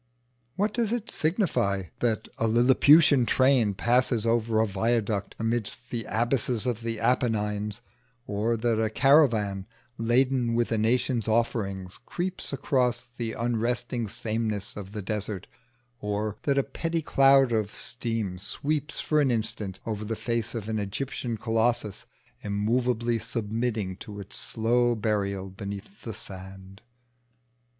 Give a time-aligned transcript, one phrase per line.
[0.55, 6.65] What does it signify that a lilliputian train passes over a viaduct amidst the abysses
[6.65, 7.83] of the Apennines,
[8.25, 9.67] or that a caravan
[9.99, 15.45] laden with a nation's offerings creeps across the unresting sameness of the desert,
[15.99, 20.67] or that a petty cloud of steam sweeps for an instant over the face of
[20.67, 22.07] an Egyptian colossus
[22.43, 26.81] immovably submitting to its slow burial beneath the sand?